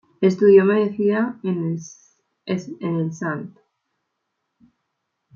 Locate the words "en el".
1.43-3.09